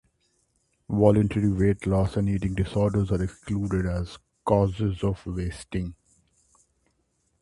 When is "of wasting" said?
5.03-5.93